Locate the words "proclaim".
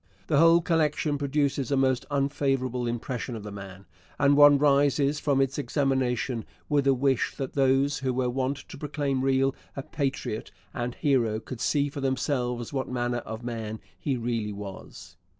8.79-9.21